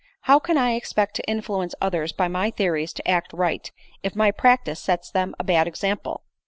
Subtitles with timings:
[0.31, 4.31] "How can I expect to influence others by ray theories to act right, if my
[4.31, 6.23] practice sets them a bad ex ample